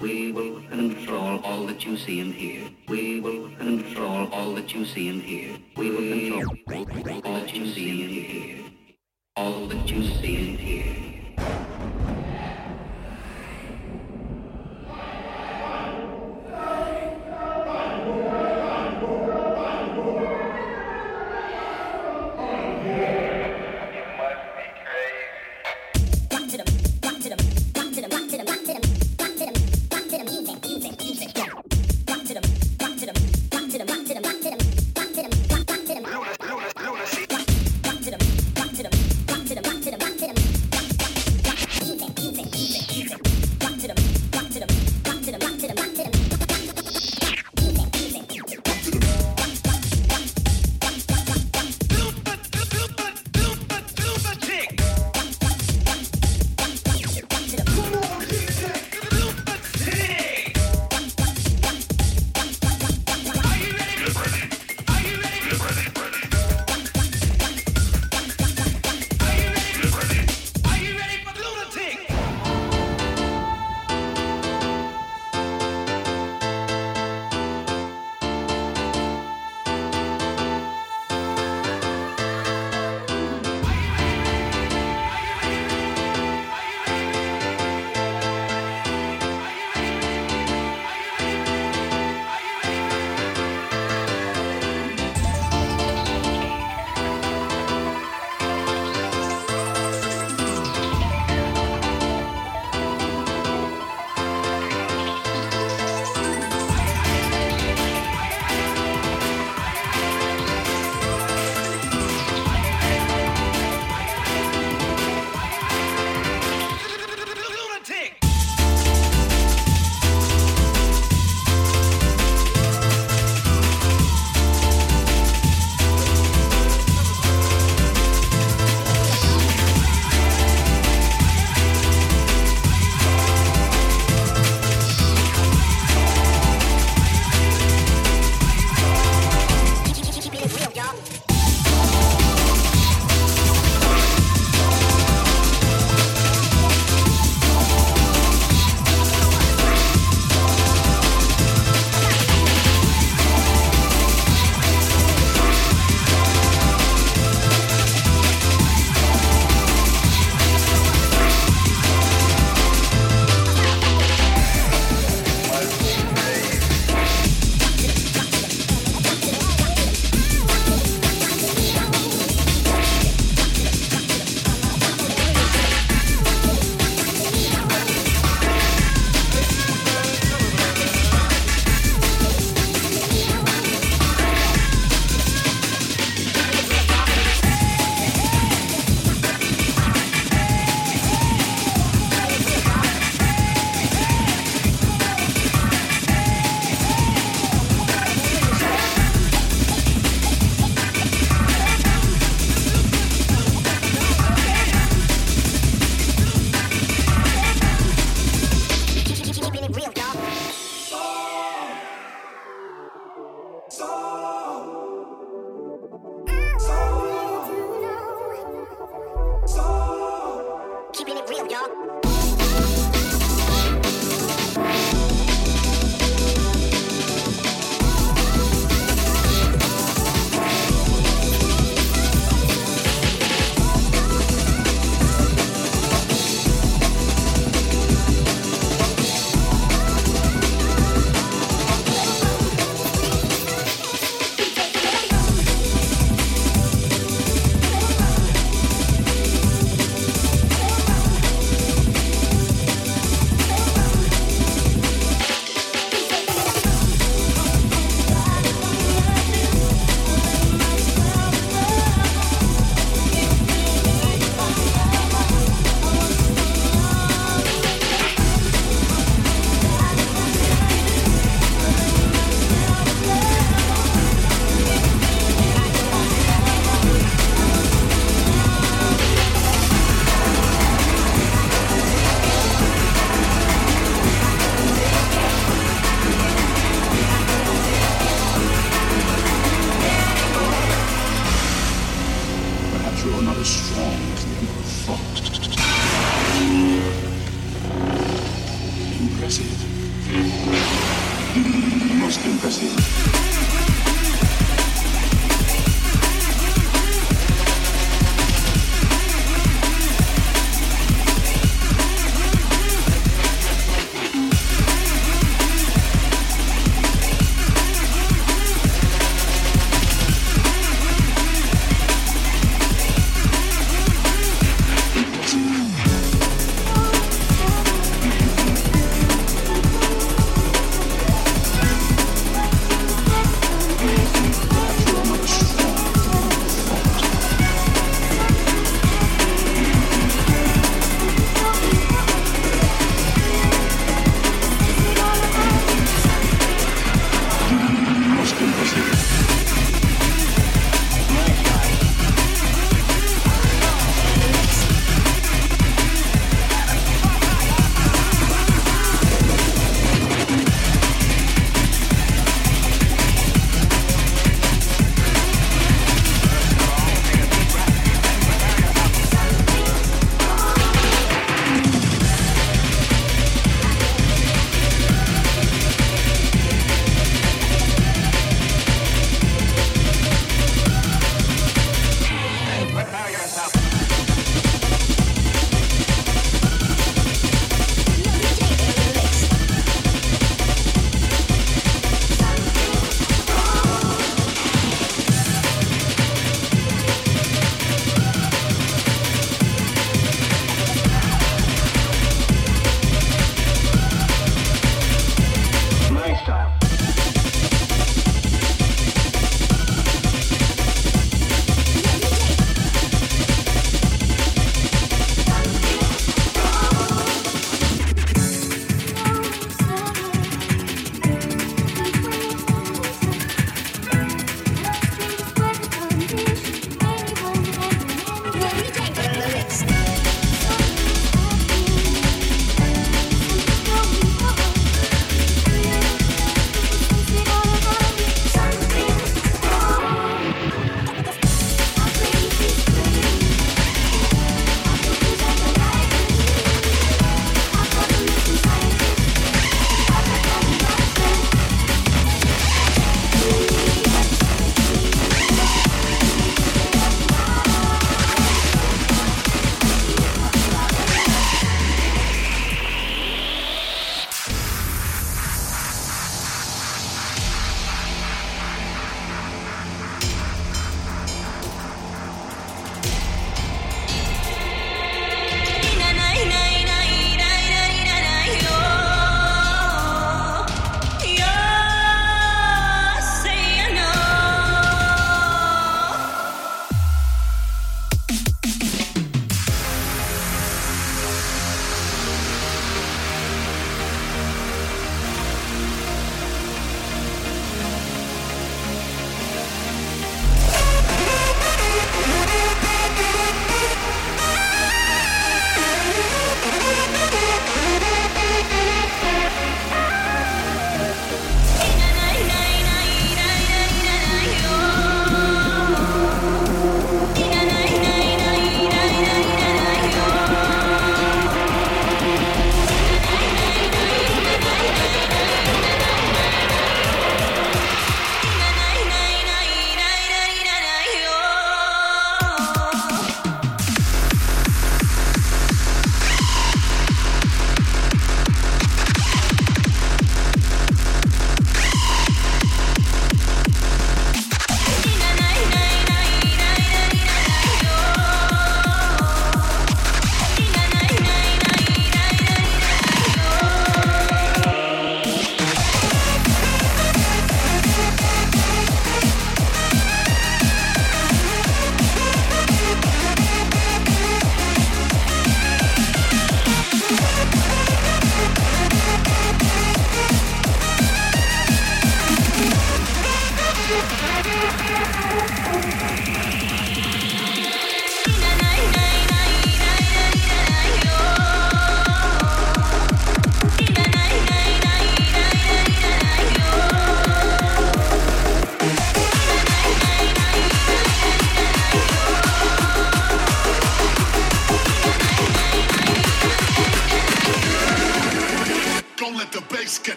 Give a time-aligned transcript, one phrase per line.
[0.00, 2.70] We will control all that you see and hear.
[2.88, 5.58] We will control all that you see and hear.
[5.76, 8.64] We will control all that you see and hear.
[9.36, 11.00] All that you see and hear.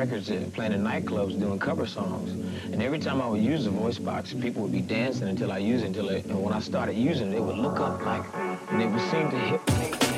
[0.00, 2.30] Records, uh, playing in nightclubs, doing cover songs.
[2.72, 5.58] And every time I would use the voice box, people would be dancing until I
[5.58, 5.88] used it.
[5.88, 8.24] Until it, and when I started using it, they would look up like,
[8.70, 10.00] and they would seem to hit.
[10.00, 10.09] is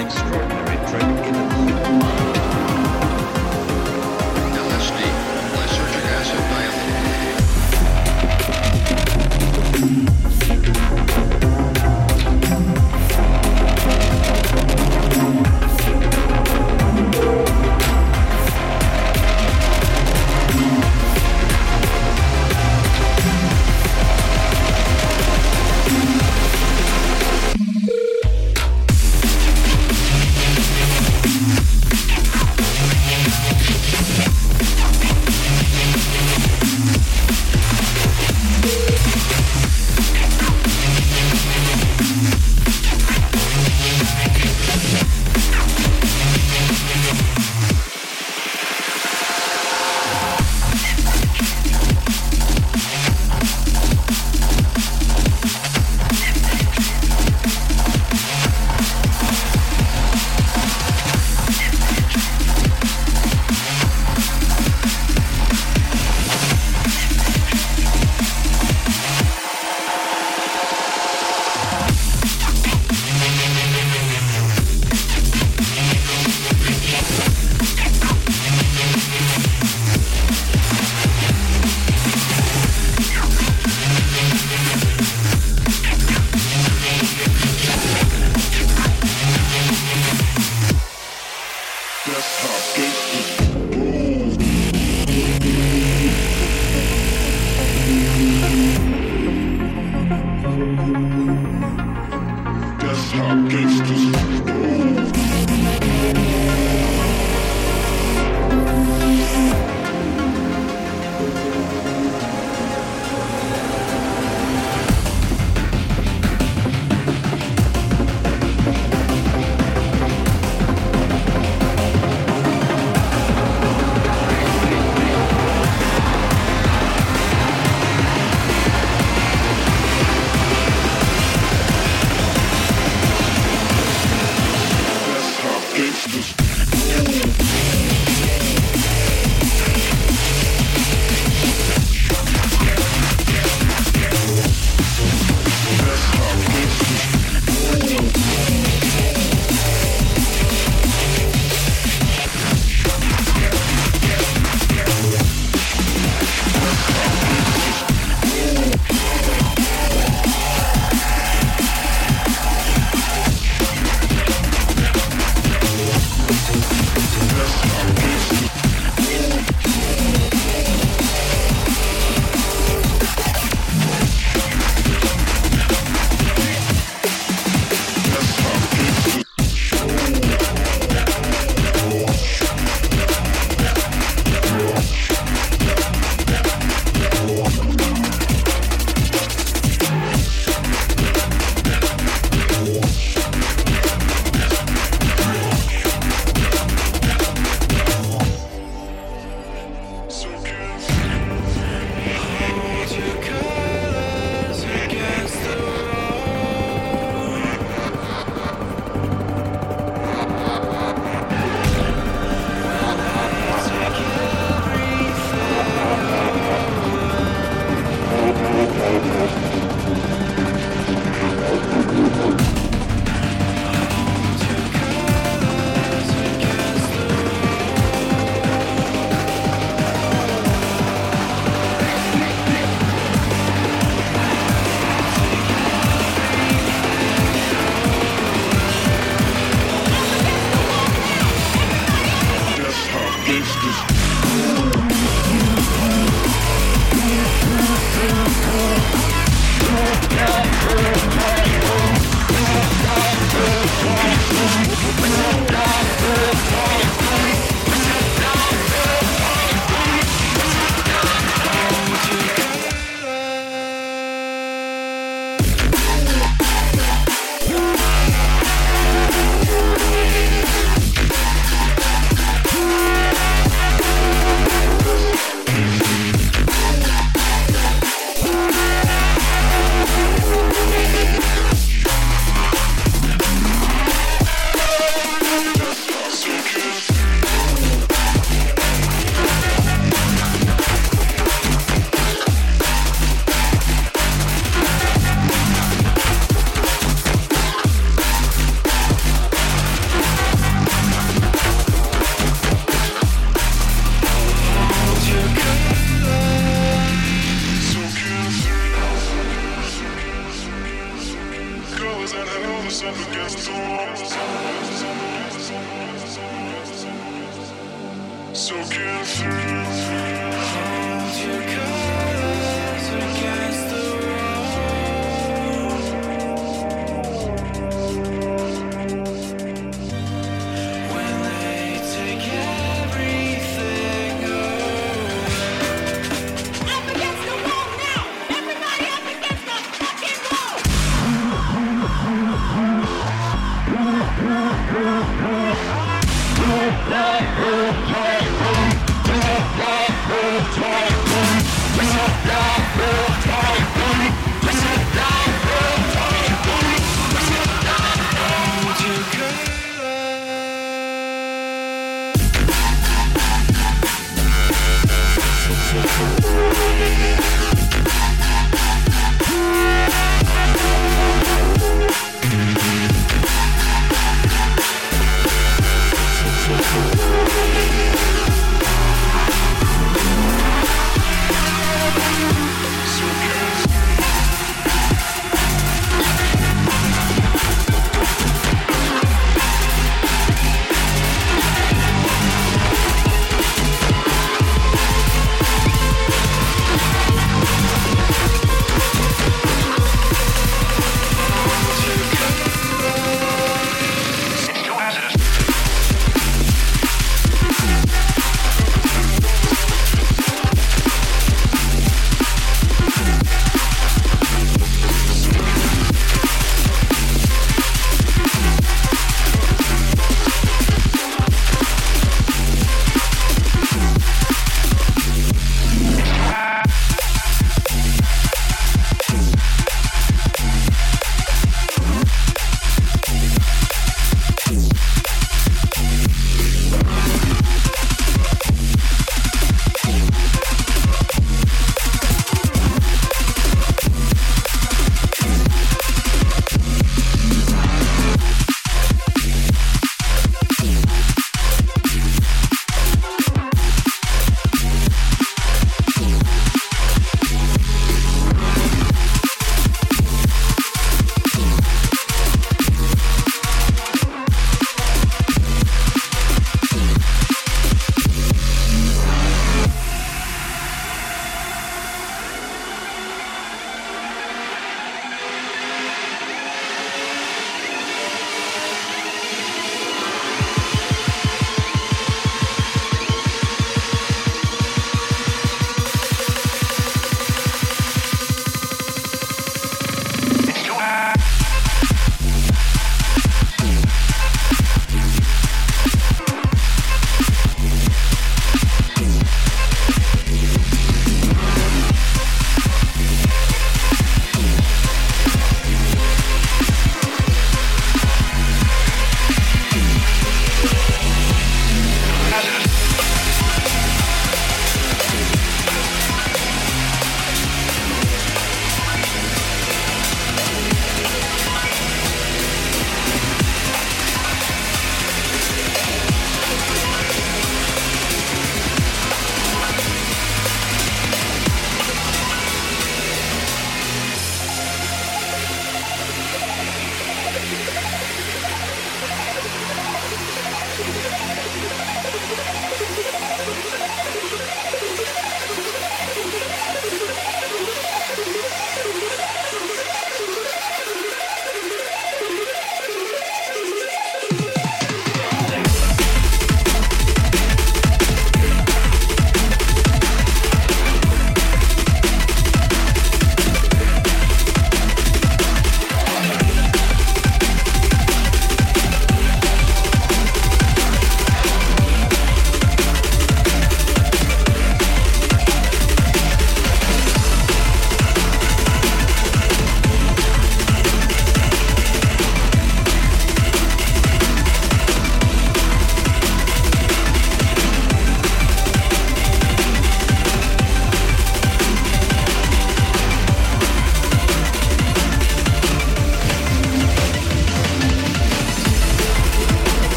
[0.00, 0.67] extraordinary.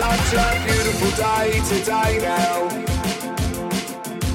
[0.00, 2.68] Such a beautiful day today now.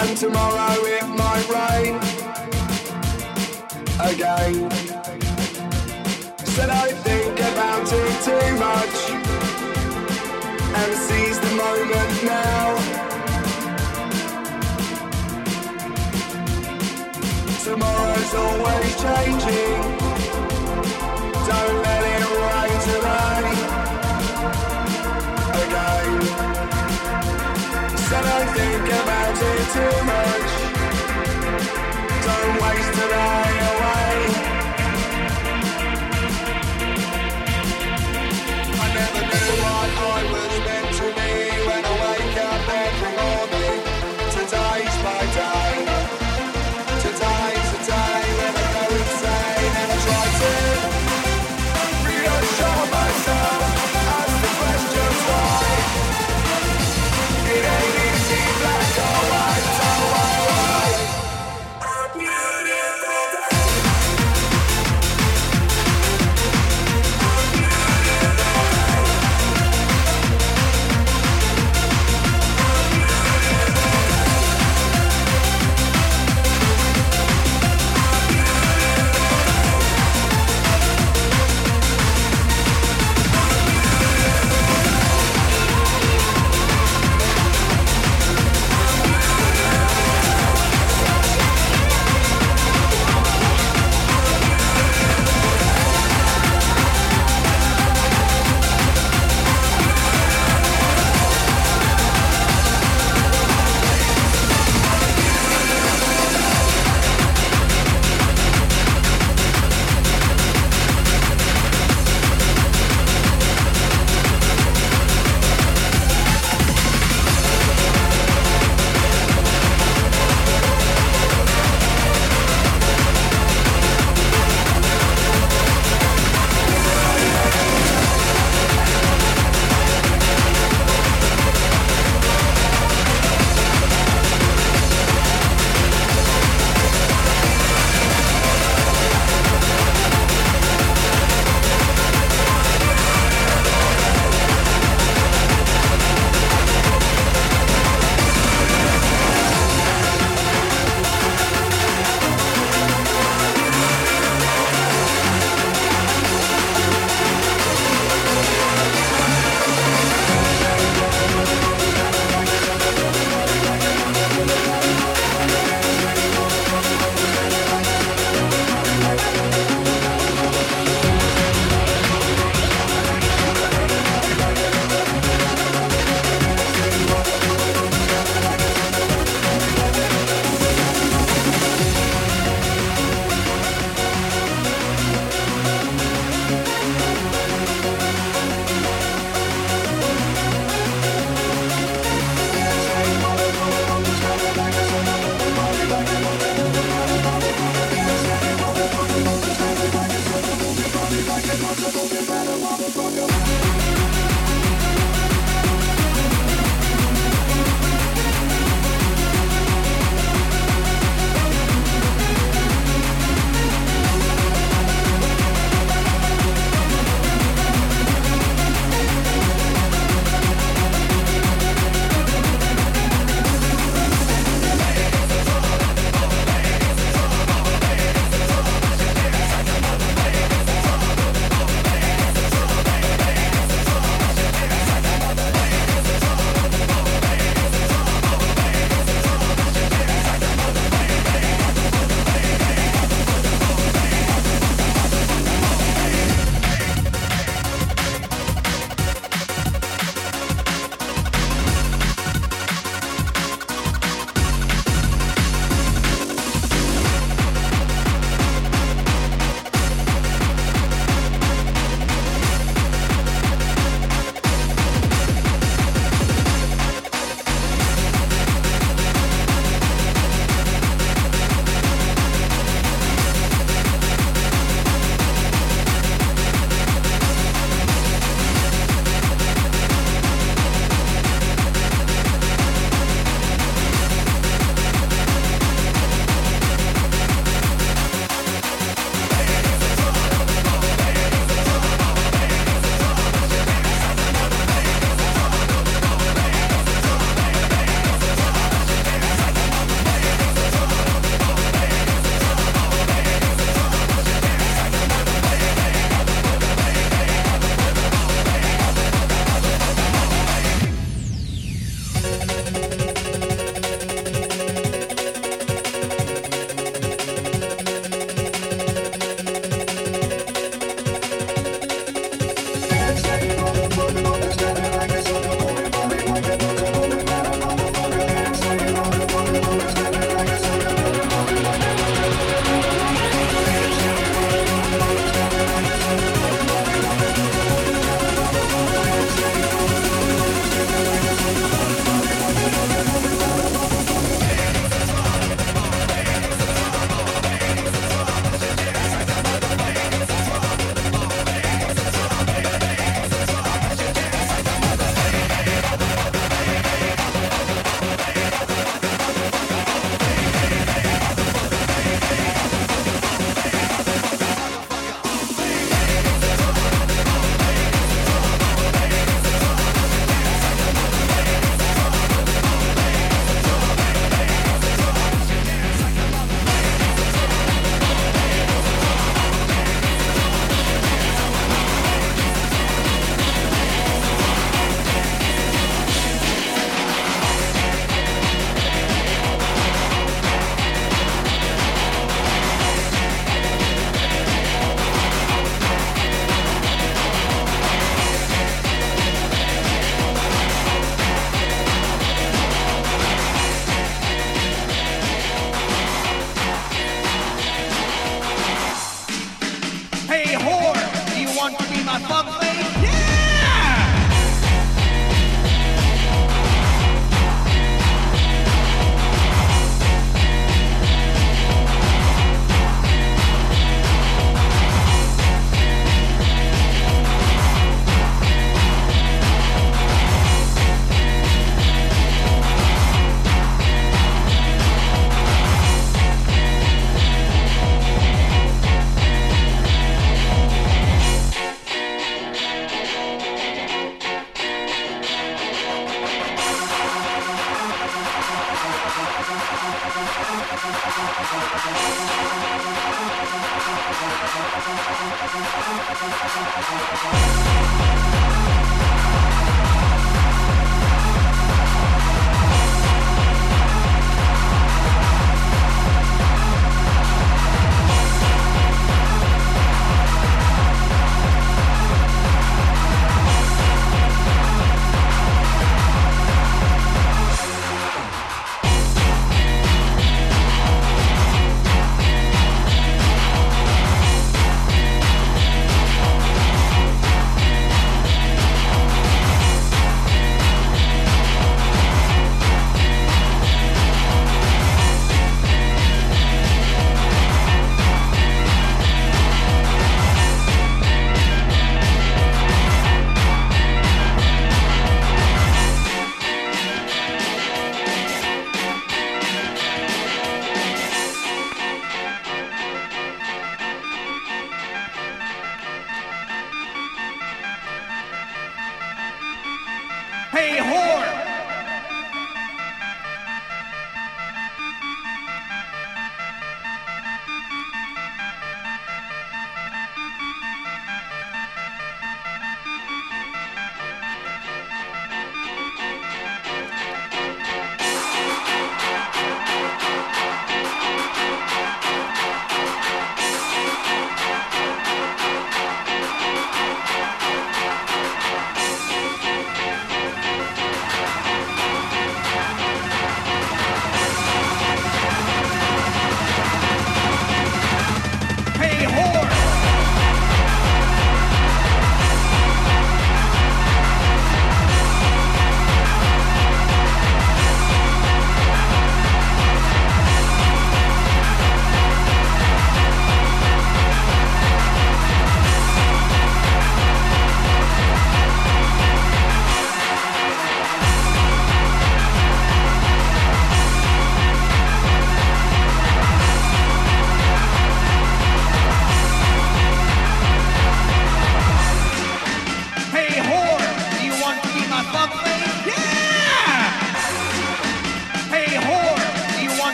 [0.00, 1.94] And tomorrow it might rain
[4.10, 4.68] again.
[6.54, 8.96] So don't think about it too much.
[10.80, 12.66] And seize the moment now.
[17.62, 19.78] Tomorrow's always changing.
[21.46, 23.01] Don't let it rain
[29.00, 30.50] about it too much.
[32.26, 34.51] Don't waste today away.